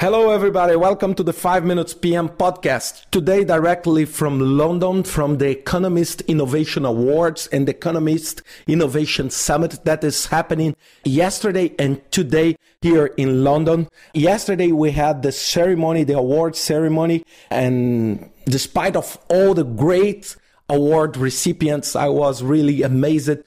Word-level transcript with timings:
Hello, 0.00 0.30
everybody. 0.30 0.76
Welcome 0.76 1.16
to 1.16 1.24
the 1.24 1.32
5 1.32 1.64
Minutes 1.64 1.92
PM 1.92 2.28
podcast. 2.28 3.10
Today, 3.10 3.42
directly 3.42 4.04
from 4.04 4.38
London, 4.38 5.02
from 5.02 5.38
the 5.38 5.50
Economist 5.50 6.20
Innovation 6.28 6.84
Awards 6.84 7.48
and 7.48 7.66
the 7.66 7.72
Economist 7.72 8.42
Innovation 8.68 9.28
Summit 9.28 9.84
that 9.84 10.04
is 10.04 10.26
happening 10.26 10.76
yesterday 11.02 11.74
and 11.80 12.00
today 12.12 12.56
here 12.80 13.06
in 13.16 13.42
London. 13.42 13.88
Yesterday, 14.14 14.70
we 14.70 14.92
had 14.92 15.22
the 15.22 15.32
ceremony, 15.32 16.04
the 16.04 16.16
award 16.16 16.54
ceremony, 16.54 17.24
and 17.50 18.30
despite 18.44 18.94
of 18.94 19.18
all 19.28 19.52
the 19.52 19.64
great 19.64 20.36
award 20.68 21.16
recipients, 21.16 21.96
I 21.96 22.06
was 22.06 22.44
really 22.44 22.82
amazed 22.82 23.38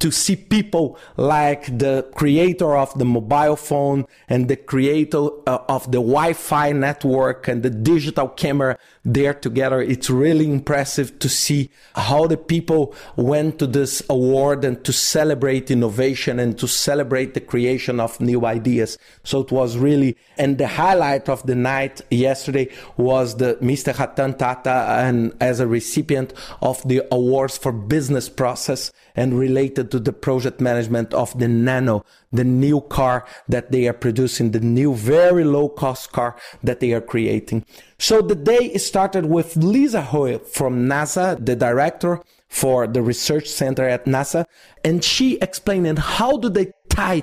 to 0.00 0.10
see 0.10 0.34
people 0.34 0.98
like 1.16 1.78
the 1.78 2.10
creator 2.14 2.76
of 2.76 2.98
the 2.98 3.04
mobile 3.04 3.56
phone 3.56 4.06
and 4.28 4.48
the 4.48 4.56
creator 4.56 5.28
uh, 5.46 5.58
of 5.68 5.84
the 5.92 5.98
Wi-Fi 5.98 6.72
network 6.72 7.46
and 7.48 7.62
the 7.62 7.70
digital 7.70 8.28
camera 8.28 8.78
there 9.04 9.34
together. 9.34 9.80
It's 9.80 10.10
really 10.10 10.50
impressive 10.50 11.18
to 11.20 11.28
see 11.28 11.70
how 11.94 12.26
the 12.26 12.36
people 12.36 12.94
went 13.16 13.58
to 13.58 13.66
this 13.66 14.02
award 14.08 14.64
and 14.64 14.82
to 14.84 14.92
celebrate 14.92 15.70
innovation 15.70 16.38
and 16.38 16.58
to 16.58 16.66
celebrate 16.66 17.34
the 17.34 17.40
creation 17.40 18.00
of 18.00 18.20
new 18.20 18.46
ideas. 18.46 18.96
So 19.22 19.40
it 19.40 19.52
was 19.52 19.76
really, 19.76 20.16
and 20.38 20.56
the 20.56 20.66
highlight 20.66 21.28
of 21.28 21.44
the 21.46 21.54
night 21.54 22.00
yesterday 22.10 22.70
was 22.96 23.36
the 23.36 23.56
Mr. 23.60 23.96
Ratan 23.98 24.34
Tata 24.34 24.86
and 24.98 25.34
as 25.40 25.60
a 25.60 25.66
recipient 25.66 26.32
of 26.62 26.86
the 26.88 27.02
awards 27.12 27.58
for 27.58 27.72
business 27.72 28.28
process 28.28 28.90
and 29.14 29.38
related 29.38 29.89
to 29.90 29.98
the 29.98 30.12
project 30.12 30.60
management 30.60 31.12
of 31.14 31.38
the 31.38 31.48
Nano, 31.48 32.04
the 32.32 32.44
new 32.44 32.80
car 32.80 33.26
that 33.48 33.72
they 33.72 33.88
are 33.88 33.92
producing, 33.92 34.50
the 34.50 34.60
new 34.60 34.94
very 34.94 35.44
low 35.44 35.68
cost 35.68 36.12
car 36.12 36.36
that 36.62 36.80
they 36.80 36.92
are 36.92 37.00
creating. 37.00 37.64
So 37.98 38.22
the 38.22 38.34
day 38.34 38.74
started 38.78 39.26
with 39.26 39.56
Lisa 39.56 40.02
Hoyle 40.02 40.38
from 40.38 40.86
NASA, 40.88 41.44
the 41.44 41.56
director 41.56 42.22
for 42.48 42.86
the 42.86 43.02
research 43.02 43.48
center 43.48 43.88
at 43.88 44.06
NASA, 44.06 44.44
and 44.84 45.04
she 45.04 45.38
explained 45.38 45.98
how 45.98 46.36
do 46.36 46.48
they 46.48 46.72
tie 46.88 47.22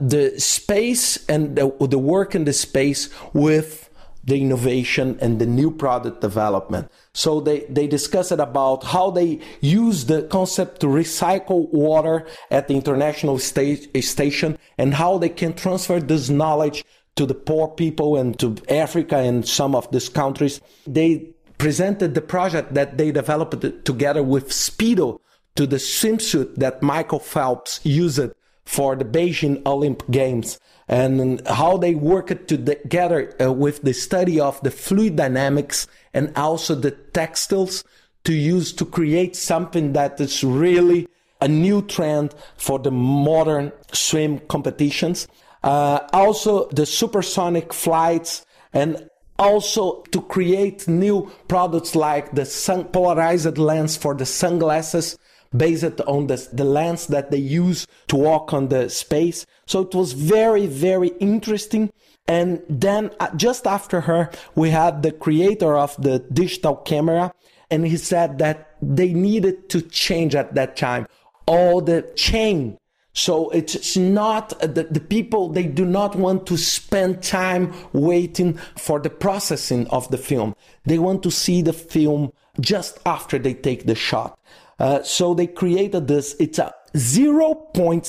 the 0.00 0.38
space 0.40 1.24
and 1.26 1.56
the, 1.56 1.70
the 1.80 1.98
work 1.98 2.34
in 2.34 2.44
the 2.44 2.52
space 2.52 3.08
with 3.32 3.88
the 4.24 4.40
innovation 4.40 5.18
and 5.20 5.38
the 5.38 5.46
new 5.46 5.70
product 5.70 6.20
development. 6.20 6.90
So 7.12 7.40
they, 7.40 7.60
they 7.68 7.86
discussed 7.86 8.32
about 8.32 8.84
how 8.84 9.10
they 9.10 9.40
use 9.60 10.06
the 10.06 10.22
concept 10.22 10.80
to 10.80 10.86
recycle 10.86 11.68
water 11.72 12.26
at 12.50 12.68
the 12.68 12.74
international 12.74 13.38
station 13.38 14.58
and 14.78 14.94
how 14.94 15.18
they 15.18 15.28
can 15.28 15.54
transfer 15.54 16.00
this 16.00 16.28
knowledge 16.28 16.84
to 17.16 17.26
the 17.26 17.34
poor 17.34 17.68
people 17.68 18.16
and 18.16 18.38
to 18.38 18.56
Africa 18.68 19.18
and 19.18 19.46
some 19.46 19.74
of 19.74 19.90
these 19.90 20.08
countries. 20.08 20.60
They 20.86 21.34
presented 21.58 22.14
the 22.14 22.20
project 22.20 22.74
that 22.74 22.98
they 22.98 23.12
developed 23.12 23.84
together 23.84 24.22
with 24.22 24.48
Speedo 24.48 25.20
to 25.56 25.66
the 25.66 25.76
swimsuit 25.76 26.56
that 26.56 26.82
Michael 26.82 27.18
Phelps 27.18 27.80
used 27.84 28.32
for 28.64 28.96
the 28.96 29.04
Beijing 29.04 29.64
Olympic 29.66 30.10
Games 30.10 30.58
and 30.88 31.46
how 31.46 31.76
they 31.76 31.94
worked 31.94 32.48
together 32.48 33.34
uh, 33.40 33.52
with 33.52 33.82
the 33.82 33.92
study 33.92 34.40
of 34.40 34.60
the 34.62 34.70
fluid 34.70 35.16
dynamics 35.16 35.86
and 36.12 36.32
also 36.36 36.74
the 36.74 36.90
textiles 36.90 37.84
to 38.24 38.32
use 38.32 38.72
to 38.72 38.84
create 38.84 39.34
something 39.36 39.92
that 39.94 40.20
is 40.20 40.44
really 40.44 41.08
a 41.40 41.48
new 41.48 41.82
trend 41.82 42.34
for 42.56 42.78
the 42.78 42.90
modern 42.90 43.72
swim 43.92 44.38
competitions. 44.40 45.26
Uh, 45.62 46.00
also 46.12 46.68
the 46.68 46.86
supersonic 46.86 47.72
flights 47.72 48.46
and 48.72 49.08
also 49.38 50.02
to 50.12 50.20
create 50.22 50.86
new 50.86 51.30
products 51.48 51.96
like 51.96 52.32
the 52.32 52.44
sun 52.44 52.84
polarized 52.84 53.58
lens 53.58 53.96
for 53.96 54.14
the 54.14 54.26
sunglasses 54.26 55.18
based 55.56 56.00
on 56.02 56.26
the, 56.26 56.48
the 56.52 56.64
lens 56.64 57.06
that 57.08 57.30
they 57.30 57.38
use 57.38 57.86
to 58.08 58.16
walk 58.16 58.52
on 58.52 58.68
the 58.68 58.88
space. 58.88 59.46
So 59.66 59.82
it 59.82 59.94
was 59.94 60.12
very, 60.12 60.66
very 60.66 61.08
interesting. 61.20 61.92
And 62.26 62.62
then 62.68 63.10
uh, 63.20 63.34
just 63.36 63.66
after 63.66 64.02
her, 64.02 64.30
we 64.54 64.70
had 64.70 65.02
the 65.02 65.12
creator 65.12 65.76
of 65.76 66.00
the 66.00 66.20
digital 66.20 66.76
camera. 66.76 67.32
And 67.70 67.86
he 67.86 67.96
said 67.96 68.38
that 68.38 68.76
they 68.82 69.12
needed 69.12 69.68
to 69.70 69.82
change 69.82 70.34
at 70.34 70.54
that 70.54 70.76
time 70.76 71.06
all 71.46 71.80
the 71.80 72.02
chain 72.16 72.78
so 73.14 73.50
it's 73.50 73.96
not 73.96 74.52
uh, 74.62 74.66
the, 74.66 74.84
the, 74.84 75.00
people, 75.00 75.50
they 75.50 75.64
do 75.64 75.84
not 75.84 76.16
want 76.16 76.46
to 76.46 76.56
spend 76.56 77.22
time 77.22 77.74
waiting 77.92 78.54
for 78.76 79.00
the 79.00 79.10
processing 79.10 79.86
of 79.88 80.10
the 80.10 80.16
film. 80.16 80.54
They 80.84 80.98
want 80.98 81.22
to 81.24 81.30
see 81.30 81.60
the 81.60 81.74
film 81.74 82.32
just 82.60 82.98
after 83.04 83.38
they 83.38 83.54
take 83.54 83.86
the 83.86 83.94
shot. 83.94 84.38
Uh, 84.78 85.02
so 85.02 85.34
they 85.34 85.46
created 85.46 86.08
this. 86.08 86.34
It's 86.40 86.58
a 86.58 86.74
0.01 86.94 88.04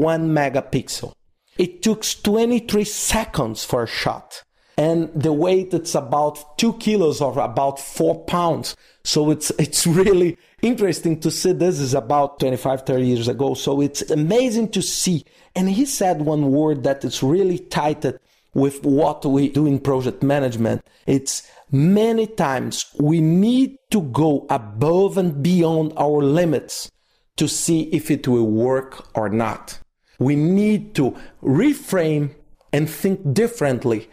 megapixel. 0.00 1.12
It 1.58 1.82
took 1.82 2.02
23 2.02 2.84
seconds 2.84 3.64
for 3.64 3.82
a 3.82 3.86
shot. 3.86 4.42
And 4.76 5.10
the 5.14 5.32
weight, 5.32 5.74
it's 5.74 5.94
about 5.94 6.56
two 6.56 6.72
kilos 6.74 7.20
or 7.20 7.38
about 7.38 7.78
four 7.78 8.24
pounds. 8.24 8.76
So 9.04 9.30
it's, 9.30 9.50
it's 9.58 9.86
really 10.00 10.38
interesting 10.62 11.20
to 11.20 11.30
see. 11.30 11.52
This 11.52 11.78
is 11.78 11.92
about 11.92 12.40
25, 12.40 12.86
30 12.86 13.06
years 13.06 13.28
ago. 13.28 13.52
So 13.52 13.82
it's 13.82 14.02
amazing 14.10 14.70
to 14.70 14.80
see. 14.80 15.26
And 15.54 15.68
he 15.68 15.84
said 15.84 16.22
one 16.22 16.50
word 16.50 16.84
that 16.84 17.04
is 17.04 17.22
really 17.22 17.58
tied 17.58 18.20
with 18.54 18.84
what 18.84 19.24
we 19.24 19.48
do 19.48 19.66
in 19.66 19.78
project 19.78 20.22
management. 20.22 20.82
It's 21.06 21.48
many 21.70 22.26
times 22.26 22.86
we 22.98 23.20
need 23.20 23.76
to 23.90 24.02
go 24.02 24.46
above 24.50 25.16
and 25.16 25.42
beyond 25.42 25.92
our 25.96 26.22
limits 26.22 26.90
to 27.36 27.48
see 27.48 27.82
if 27.92 28.10
it 28.10 28.26
will 28.26 28.46
work 28.46 29.08
or 29.16 29.28
not. 29.28 29.78
We 30.18 30.36
need 30.36 30.94
to 30.96 31.16
reframe 31.42 32.34
and 32.72 32.88
think 32.88 33.32
differently 33.32 34.08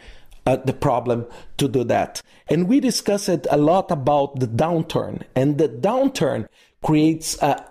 uh, 0.46 0.56
the 0.58 0.74
problem 0.74 1.26
to 1.58 1.68
do 1.68 1.84
that. 1.84 2.22
And 2.48 2.70
we 2.70 2.80
discussed 2.80 3.48
a 3.50 3.58
lot 3.58 3.92
about 3.92 4.40
the 4.40 4.48
downturn, 4.48 5.24
and 5.36 5.58
the 5.58 5.68
downturn 5.68 6.48
creates 6.82 7.42
a, 7.42 7.66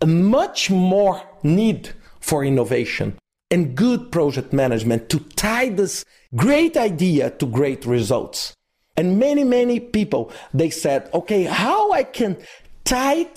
a 0.00 0.06
much 0.06 0.70
more 0.70 1.22
need 1.42 1.90
for 2.18 2.42
innovation 2.44 3.18
and 3.52 3.76
good 3.76 4.10
project 4.10 4.52
management 4.52 5.10
to 5.10 5.20
tie 5.36 5.68
this 5.68 6.04
great 6.34 6.76
idea 6.76 7.30
to 7.32 7.46
great 7.46 7.84
results. 7.84 8.54
And 8.96 9.18
many, 9.18 9.44
many 9.44 9.78
people, 9.78 10.32
they 10.54 10.70
said, 10.70 11.10
okay, 11.12 11.44
how 11.44 11.92
I 11.92 12.02
can 12.02 12.38
tie 12.84 13.28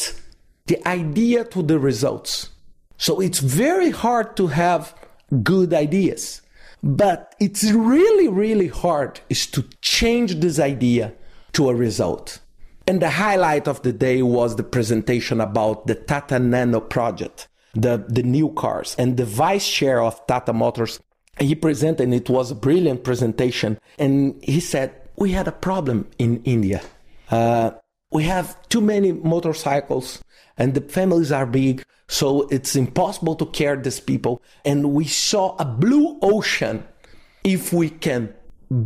the 0.68 0.88
idea 0.88 1.44
to 1.44 1.62
the 1.62 1.80
results. 1.80 2.50
So 2.98 3.20
it's 3.20 3.40
very 3.40 3.92
hard 3.92 4.38
to 4.38 4.48
have 4.48 4.96
good 5.44 5.74
ideas, 5.74 6.42
but 6.82 7.36
it's 7.42 7.66
really, 7.72 8.30
really 8.30 8.68
hard 8.68 9.20
is 9.30 9.46
to 9.48 9.64
change 9.82 10.36
this 10.36 10.60
idea 10.60 11.14
to 11.54 11.70
a 11.70 11.76
result. 11.76 12.40
And 12.88 13.02
the 13.02 13.10
highlight 13.10 13.68
of 13.68 13.82
the 13.82 13.92
day 13.92 14.22
was 14.22 14.56
the 14.56 14.64
presentation 14.64 15.42
about 15.42 15.88
the 15.88 15.96
Tata 15.96 16.40
Nano 16.40 16.80
project, 16.80 17.48
the, 17.76 18.06
the 18.08 18.24
new 18.24 18.50
cars 18.54 18.96
and 18.98 19.18
the 19.18 19.26
vice 19.26 19.68
chair 19.70 20.02
of 20.02 20.26
Tata 20.28 20.54
Motors. 20.54 21.00
He 21.40 21.54
presented, 21.54 22.04
and 22.04 22.14
it 22.14 22.30
was 22.30 22.50
a 22.50 22.56
brilliant 22.56 23.04
presentation. 23.04 23.78
And 24.00 24.42
he 24.42 24.62
said, 24.62 24.96
we 25.18 25.32
had 25.32 25.48
a 25.48 25.52
problem 25.52 26.08
in 26.18 26.42
India. 26.44 26.82
Uh, 27.30 27.72
we 28.12 28.24
have 28.24 28.58
too 28.70 28.82
many 28.82 29.12
motorcycles 29.12 30.24
and 30.58 30.74
the 30.74 30.82
families 30.82 31.32
are 31.32 31.46
big, 31.46 31.84
so 32.08 32.48
it's 32.50 32.76
impossible 32.76 33.36
to 33.36 33.46
care 33.48 33.76
these 33.76 34.00
people. 34.00 34.42
And 34.64 34.94
we 34.94 35.06
saw 35.06 35.56
a 35.58 35.66
blue 35.66 36.18
ocean 36.22 36.86
if 37.44 37.74
we 37.74 37.90
can 37.90 38.34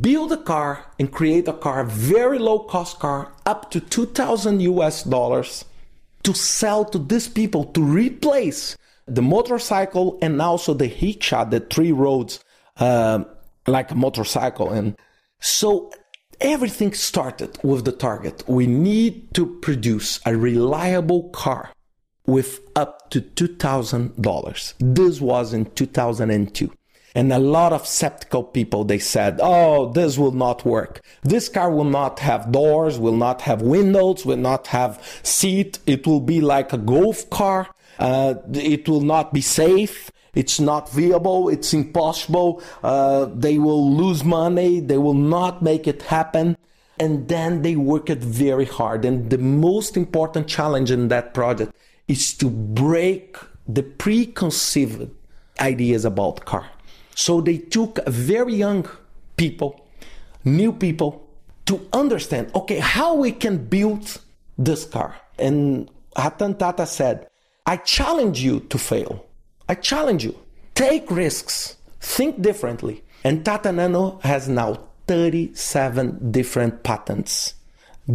build 0.02 0.31
a 0.31 0.38
car 0.38 0.86
and 1.00 1.12
create 1.12 1.48
a 1.48 1.54
car, 1.54 1.84
very 1.84 2.40
low 2.40 2.60
cost 2.60 3.00
car, 3.00 3.34
up 3.46 3.72
to 3.72 3.80
2000 3.80 4.62
US 4.62 5.04
dollars 5.04 5.66
to 6.24 6.34
sell 6.34 6.84
to 6.86 6.98
these 6.98 7.28
people 7.28 7.66
to 7.66 7.81
replace 7.81 8.78
the 9.10 9.22
motorcycle 9.22 10.18
and 10.22 10.42
also 10.42 10.74
the 10.74 10.94
rickshaw, 11.02 11.44
the 11.44 11.60
three 11.60 11.92
roads, 11.92 12.44
uh, 12.78 13.24
like 13.68 13.92
a 13.92 13.96
motorcycle. 13.96 14.72
And 14.72 14.96
so 15.40 15.92
everything 16.42 16.94
started 16.94 17.58
with 17.64 17.86
the 17.86 17.92
target. 17.92 18.44
We 18.48 18.68
need 18.68 19.34
to 19.34 19.46
produce 19.60 20.20
a 20.26 20.36
reliable 20.36 21.30
car 21.30 21.72
with 22.26 22.62
up 22.76 23.10
to 23.10 23.22
$2,000. 23.22 24.74
This 24.80 25.20
was 25.20 25.54
in 25.54 25.66
2002. 25.72 26.72
And 27.16 27.34
a 27.34 27.40
lot 27.40 27.74
of 27.74 27.88
skeptical 27.88 28.44
people, 28.44 28.84
they 28.84 29.00
said, 29.00 29.40
oh, 29.42 29.92
this 29.92 30.18
will 30.18 30.32
not 30.32 30.64
work. 30.64 31.02
This 31.24 31.50
car 31.50 31.72
will 31.72 31.84
not 31.84 32.20
have 32.20 32.52
doors, 32.52 33.00
will 33.00 33.16
not 33.16 33.42
have 33.42 33.64
windows, 33.64 34.26
will 34.26 34.38
not 34.38 34.68
have 34.68 35.04
seat. 35.24 35.80
It 35.88 36.06
will 36.06 36.20
be 36.20 36.40
like 36.40 36.72
a 36.72 36.78
golf 36.78 37.28
car. 37.32 37.68
Uh, 38.00 38.36
it 38.54 38.88
will 38.88 39.01
not 39.01 39.34
be 39.34 39.42
safe. 39.42 40.12
It's 40.34 40.60
not 40.60 40.90
viable. 40.90 41.50
It's 41.50 41.74
impossible. 41.74 42.63
Uh, 42.84 43.25
they 43.25 43.57
will 43.57 43.94
lose 43.94 44.24
money. 44.24 44.80
They 44.80 44.98
will 44.98 45.13
not 45.13 45.62
make 45.62 45.88
it 45.88 46.04
happen. 46.04 46.57
And 47.00 47.28
then 47.28 47.62
they 47.62 47.75
work 47.75 48.10
it 48.10 48.19
very 48.19 48.66
hard. 48.66 49.06
And 49.06 49.30
the 49.30 49.38
most 49.38 49.98
important 49.98 50.48
challenge 50.48 50.92
in 50.92 51.07
that 51.10 51.34
project 51.34 51.74
is 52.07 52.34
to 52.38 52.50
break 52.50 53.38
the 53.68 53.84
preconceived 53.84 55.10
ideas 55.60 56.06
about 56.06 56.46
car. 56.46 56.69
So 57.16 57.42
they 57.42 57.57
took 57.57 58.00
very 58.07 58.56
young 58.56 58.88
people, 59.38 59.86
new 60.44 60.72
people, 60.72 61.28
to 61.66 61.88
understand, 61.94 62.51
okay, 62.56 62.80
how 62.80 63.13
we 63.13 63.31
can 63.31 63.66
build 63.66 64.19
this 64.57 64.86
car. 64.86 65.16
And 65.38 65.90
Ratan 66.18 66.56
Tata 66.56 66.86
said, 66.86 67.29
I 67.69 67.77
challenge 67.77 68.42
you 68.42 68.62
to 68.62 68.80
fail. 68.80 69.27
I 69.68 69.75
challenge 69.75 70.24
you. 70.24 70.36
Take 70.74 71.12
risks. 71.12 71.77
Think 72.00 72.42
differently. 72.42 73.04
And 73.24 73.45
Tata 73.45 73.71
Nano 73.71 74.19
has 74.24 74.50
now 74.50 74.88
37 75.06 76.31
different 76.31 76.81
patents, 76.81 77.54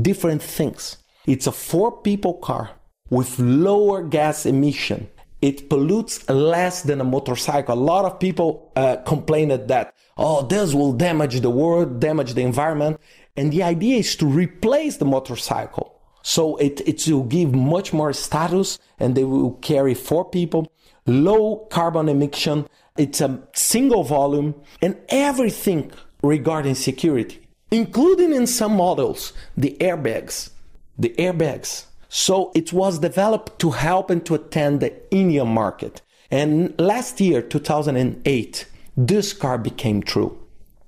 different 0.03 0.43
things. 0.43 0.97
It's 1.25 1.47
a 1.47 1.53
four 1.53 1.93
people 2.03 2.35
car 2.35 2.73
with 3.11 3.39
lower 3.39 4.03
gas 4.03 4.45
emission. 4.45 5.09
It 5.41 5.71
pollutes 5.71 6.29
less 6.29 6.83
than 6.83 7.01
a 7.01 7.05
motorcycle. 7.05 7.77
A 7.77 7.87
lot 7.93 8.05
of 8.05 8.19
people 8.19 8.73
uh, 8.75 8.97
complained 9.07 9.53
that, 9.69 9.95
oh, 10.17 10.45
this 10.45 10.75
will 10.75 10.95
damage 10.95 11.39
the 11.43 11.51
world, 11.51 12.01
damage 12.01 12.35
the 12.35 12.43
environment. 12.43 12.99
And 13.37 13.53
the 13.53 13.63
idea 13.63 13.99
is 13.99 14.17
to 14.17 14.27
replace 14.27 14.97
the 14.97 15.05
motorcycle. 15.05 15.94
So 16.25 16.57
it, 16.57 16.81
it 16.89 17.07
will 17.07 17.25
give 17.25 17.55
much 17.55 17.93
more 17.93 18.15
status 18.15 18.79
and 18.99 19.15
they 19.15 19.25
will 19.25 19.53
carry 19.61 19.93
four 19.95 20.25
people 20.25 20.73
low 21.07 21.67
carbon 21.71 22.09
emission. 22.09 22.67
It's 22.97 23.21
a 23.21 23.43
single 23.53 24.05
volume 24.05 24.55
and 24.81 24.97
everything 25.11 25.93
regarding 26.23 26.77
security, 26.77 27.47
including 27.71 28.33
in 28.33 28.47
some 28.47 28.75
models, 28.75 29.35
the 29.55 29.77
airbags, 29.81 30.51
the 30.99 31.11
airbags. 31.19 31.85
So 32.09 32.53
it 32.55 32.73
was 32.73 33.01
developed 33.01 33.59
to 33.59 33.73
help 33.73 34.09
and 34.09 34.25
to 34.25 34.35
attend 34.35 34.81
the 34.81 34.95
Indian 35.15 35.49
market. 35.49 36.01
And 36.31 36.75
last 36.81 37.21
year, 37.21 37.43
2008, 37.43 38.67
this 38.97 39.35
car 39.35 39.59
became 39.59 40.03
true. 40.03 40.39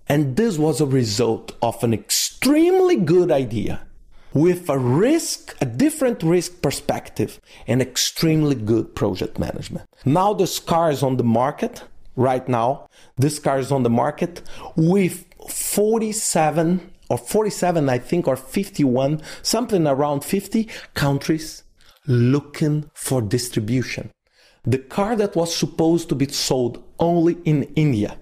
And 0.08 0.36
this 0.36 0.56
was 0.56 0.80
a 0.80 0.86
result 0.86 1.52
of 1.60 1.84
an 1.84 1.92
extremely 1.92 2.96
good 2.96 3.30
idea 3.30 3.85
with 4.36 4.68
a 4.68 4.78
risk, 4.78 5.56
a 5.62 5.64
different 5.64 6.22
risk 6.22 6.60
perspective, 6.60 7.40
and 7.66 7.80
extremely 7.80 8.54
good 8.54 8.94
project 8.94 9.38
management. 9.38 9.88
Now 10.04 10.34
this 10.34 10.60
car 10.60 10.90
is 10.90 11.02
on 11.02 11.16
the 11.16 11.24
market 11.24 11.82
right 12.16 12.46
now. 12.46 12.86
This 13.16 13.38
car 13.38 13.58
is 13.58 13.72
on 13.72 13.82
the 13.82 13.88
market 13.88 14.42
with 14.76 15.24
47 15.48 16.90
or 17.08 17.16
47, 17.16 17.88
I 17.88 17.98
think, 17.98 18.28
or 18.28 18.36
51, 18.36 19.22
something 19.42 19.86
around 19.86 20.22
50 20.22 20.68
countries 20.92 21.62
looking 22.06 22.90
for 22.92 23.22
distribution. 23.22 24.10
The 24.64 24.78
car 24.78 25.16
that 25.16 25.34
was 25.34 25.56
supposed 25.56 26.10
to 26.10 26.14
be 26.14 26.28
sold 26.28 26.82
only 26.98 27.38
in 27.44 27.62
India 27.74 28.18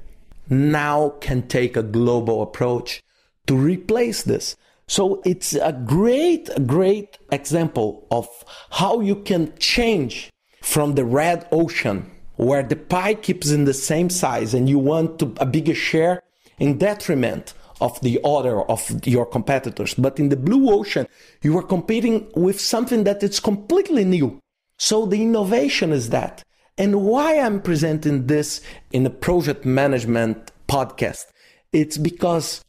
now 0.49 1.15
can 1.21 1.49
take 1.49 1.77
a 1.77 1.83
global 1.83 2.41
approach 2.41 3.03
to 3.47 3.57
replace 3.57 4.23
this. 4.23 4.55
So 4.87 5.23
it's 5.25 5.55
a 5.55 5.73
great, 5.73 6.49
great 6.67 7.19
example 7.33 8.07
of 8.11 8.29
how 8.71 9.01
you 9.01 9.17
can 9.17 9.53
change 9.59 10.31
from 10.63 10.95
the 10.95 11.05
red 11.05 11.47
ocean 11.53 12.11
where 12.37 12.63
the 12.63 12.77
pie 12.77 13.15
keeps 13.15 13.51
in 13.51 13.65
the 13.65 13.75
same 13.75 14.11
size 14.11 14.55
and 14.55 14.69
you 14.69 14.79
want 14.79 15.19
to, 15.21 15.33
a 15.39 15.47
bigger 15.47 15.75
share 15.75 16.23
in 16.59 16.79
detriment 16.79 17.55
of 17.81 18.01
the 18.01 18.21
other 18.25 18.63
of 18.63 19.07
your 19.07 19.27
competitors. 19.27 19.95
But 19.95 20.19
in 20.19 20.29
the 20.29 20.37
blue 20.37 20.73
ocean, 20.73 21.07
you 21.43 21.57
are 21.59 21.63
competing 21.63 22.31
with 22.35 22.61
something 22.61 23.05
that 23.05 23.23
is 23.23 23.41
completely 23.41 24.05
new. 24.05 24.41
So 24.79 25.07
the 25.07 25.23
innovation 25.23 25.93
is 25.93 26.11
that. 26.11 26.43
And 26.77 27.03
why 27.03 27.39
I'm 27.39 27.61
presenting 27.63 28.27
this 28.27 28.61
in 28.93 29.07
a 29.07 29.11
project 29.11 29.65
management 29.65 30.51
podcast? 30.69 31.27
It's 31.73 31.99
because 31.99 32.65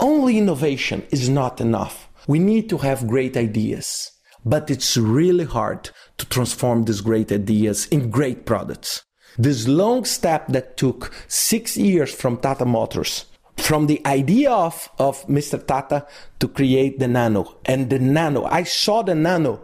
only 0.00 0.38
innovation 0.38 1.06
is 1.10 1.28
not 1.28 1.60
enough. 1.60 2.08
We 2.26 2.38
need 2.38 2.68
to 2.70 2.78
have 2.78 3.08
great 3.08 3.36
ideas, 3.36 4.12
but 4.44 4.70
it's 4.70 4.96
really 4.96 5.44
hard 5.44 5.90
to 6.18 6.26
transform 6.26 6.84
these 6.84 7.00
great 7.00 7.32
ideas 7.32 7.86
in 7.86 8.10
great 8.10 8.46
products. 8.46 9.04
This 9.36 9.68
long 9.68 10.04
step 10.04 10.48
that 10.48 10.76
took 10.76 11.12
six 11.28 11.76
years 11.76 12.12
from 12.12 12.38
Tata 12.38 12.64
Motors, 12.64 13.26
from 13.56 13.86
the 13.86 14.04
idea 14.06 14.50
of, 14.50 14.88
of 14.98 15.26
Mr. 15.26 15.64
Tata 15.64 16.06
to 16.40 16.48
create 16.48 16.98
the 16.98 17.08
Nano 17.08 17.56
and 17.64 17.90
the 17.90 17.98
Nano. 17.98 18.44
I 18.44 18.64
saw 18.64 19.02
the 19.02 19.14
Nano 19.14 19.60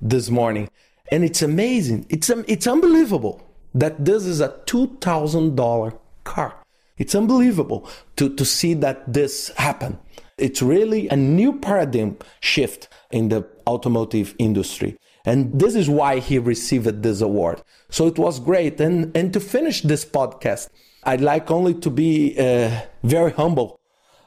this 0.00 0.30
morning 0.30 0.68
and 1.10 1.24
it's 1.24 1.42
amazing. 1.42 2.06
It's, 2.08 2.30
it's 2.30 2.66
unbelievable 2.66 3.42
that 3.74 4.04
this 4.04 4.24
is 4.24 4.40
a 4.40 4.48
$2,000 4.66 5.98
car. 6.24 6.57
It's 6.98 7.14
unbelievable 7.14 7.88
to, 8.16 8.34
to 8.34 8.44
see 8.44 8.74
that 8.74 9.12
this 9.12 9.48
happen. 9.56 9.98
It's 10.36 10.62
really 10.62 11.08
a 11.08 11.16
new 11.16 11.58
paradigm 11.58 12.18
shift 12.40 12.88
in 13.10 13.28
the 13.28 13.46
automotive 13.66 14.34
industry. 14.38 14.98
And 15.24 15.58
this 15.60 15.74
is 15.74 15.88
why 15.88 16.20
he 16.20 16.38
received 16.38 17.02
this 17.02 17.20
award. 17.20 17.62
So 17.90 18.06
it 18.06 18.18
was 18.18 18.40
great. 18.40 18.80
And, 18.80 19.16
and 19.16 19.32
to 19.32 19.40
finish 19.40 19.82
this 19.82 20.04
podcast, 20.04 20.68
I'd 21.04 21.20
like 21.20 21.50
only 21.50 21.74
to 21.74 21.90
be 21.90 22.38
uh, 22.38 22.82
very 23.02 23.32
humble 23.32 23.80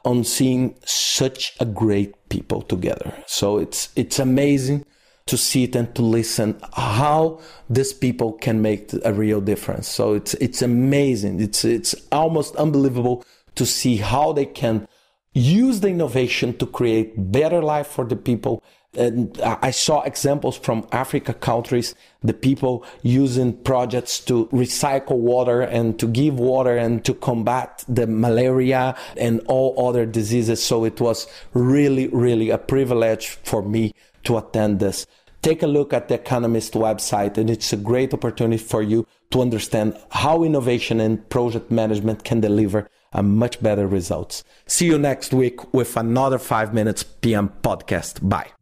on 0.04 0.24
seeing 0.24 0.76
such 0.84 1.54
a 1.60 1.64
great 1.64 2.14
people 2.28 2.62
together. 2.62 3.14
So 3.26 3.58
it's, 3.58 3.90
it's 3.96 4.18
amazing 4.18 4.84
to 5.26 5.36
see 5.36 5.64
it 5.64 5.76
and 5.76 5.94
to 5.94 6.02
listen 6.02 6.60
how 6.74 7.40
these 7.70 7.92
people 7.92 8.32
can 8.32 8.60
make 8.60 8.92
a 9.04 9.12
real 9.12 9.40
difference. 9.40 9.88
So 9.88 10.14
it's 10.14 10.34
it's 10.34 10.62
amazing. 10.62 11.40
It's 11.40 11.64
it's 11.64 11.94
almost 12.10 12.56
unbelievable 12.56 13.24
to 13.54 13.66
see 13.66 13.96
how 13.96 14.32
they 14.32 14.46
can 14.46 14.88
use 15.34 15.80
the 15.80 15.88
innovation 15.88 16.56
to 16.58 16.66
create 16.66 17.32
better 17.32 17.62
life 17.62 17.86
for 17.86 18.04
the 18.04 18.16
people. 18.16 18.62
And 18.94 19.40
I 19.40 19.70
saw 19.70 20.02
examples 20.02 20.58
from 20.58 20.86
Africa 20.92 21.32
countries, 21.32 21.94
the 22.22 22.34
people 22.34 22.84
using 23.02 23.54
projects 23.54 24.20
to 24.26 24.46
recycle 24.48 25.16
water 25.16 25.62
and 25.62 25.98
to 25.98 26.06
give 26.06 26.38
water 26.38 26.76
and 26.76 27.02
to 27.06 27.14
combat 27.14 27.84
the 27.88 28.06
malaria 28.06 28.94
and 29.16 29.40
all 29.46 29.88
other 29.88 30.04
diseases. 30.04 30.62
So 30.62 30.84
it 30.84 31.00
was 31.00 31.26
really, 31.54 32.08
really 32.08 32.50
a 32.50 32.58
privilege 32.58 33.28
for 33.44 33.62
me 33.62 33.94
to 34.24 34.36
attend 34.36 34.80
this. 34.80 35.06
Take 35.40 35.62
a 35.62 35.66
look 35.66 35.94
at 35.94 36.08
the 36.08 36.14
Economist 36.14 36.74
website, 36.74 37.38
and 37.38 37.48
it's 37.48 37.72
a 37.72 37.76
great 37.78 38.12
opportunity 38.12 38.62
for 38.62 38.82
you 38.82 39.06
to 39.30 39.40
understand 39.40 39.96
how 40.10 40.44
innovation 40.44 41.00
and 41.00 41.26
project 41.30 41.70
management 41.70 42.24
can 42.24 42.40
deliver 42.40 42.88
a 43.12 43.22
much 43.22 43.62
better 43.62 43.86
results. 43.86 44.44
See 44.66 44.86
you 44.86 44.98
next 44.98 45.32
week 45.32 45.72
with 45.72 45.96
another 45.96 46.38
5 46.38 46.74
minutes 46.74 47.02
PM 47.02 47.50
podcast. 47.62 48.26
Bye. 48.28 48.61